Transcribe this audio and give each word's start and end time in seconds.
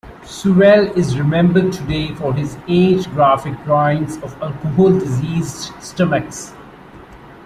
Sewell 0.23 0.91
is 0.97 1.19
remembered 1.19 1.71
today 1.71 2.15
for 2.15 2.33
his 2.33 2.57
eight 2.67 3.03
graphic 3.11 3.53
drawings 3.65 4.15
of 4.23 4.33
alcohol 4.41 4.93
diseased 4.97 5.71
stomachs. 5.79 6.55